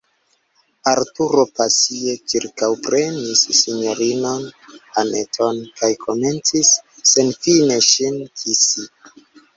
[0.91, 4.47] Arturo pasie ĉirkaŭprenis sinjorinon
[5.03, 6.73] Anneton kaj komencis
[7.13, 8.89] senfine ŝin kisi.